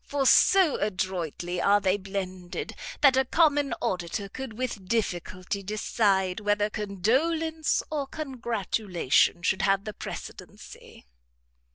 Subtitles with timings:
[0.03, 6.71] For so adroitly are they blended, that a common auditor could with difficulty decide, whether
[6.71, 11.05] condolence, or congratulation should have the precedency."